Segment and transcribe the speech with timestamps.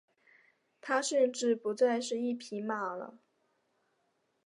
[0.81, 3.19] 他甚至不再是一匹马了。